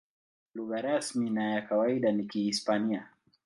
Lugha 0.55 0.81
rasmi 0.81 1.29
na 1.29 1.53
ya 1.53 1.61
kawaida 1.65 2.11
ni 2.11 2.23
Kihispania. 2.27 3.09